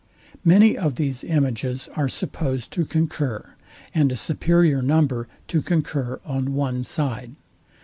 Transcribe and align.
Many 0.43 0.75
of 0.75 0.95
these 0.95 1.23
images 1.23 1.87
are 1.95 2.09
supposed 2.09 2.71
to 2.71 2.85
concur, 2.85 3.53
and 3.93 4.11
a 4.11 4.17
superior 4.17 4.81
number 4.81 5.27
to 5.49 5.61
concur 5.61 6.19
on 6.25 6.55
one 6.55 6.83
side. 6.83 7.35